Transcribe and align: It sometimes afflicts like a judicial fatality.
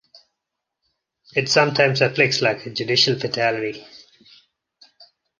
It 1.35 1.47
sometimes 1.47 2.01
afflicts 2.01 2.41
like 2.41 2.65
a 2.65 2.71
judicial 2.71 3.19
fatality. 3.19 3.85